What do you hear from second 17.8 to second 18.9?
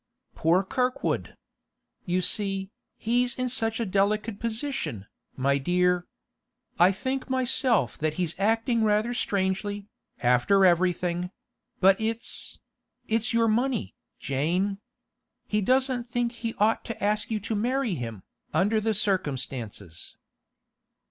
him, under